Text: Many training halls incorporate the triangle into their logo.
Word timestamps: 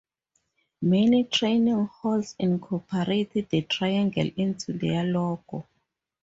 Many 0.81 1.25
training 1.25 1.85
halls 1.85 2.35
incorporate 2.39 3.33
the 3.51 3.61
triangle 3.61 4.31
into 4.35 4.73
their 4.73 5.03
logo. 5.03 5.67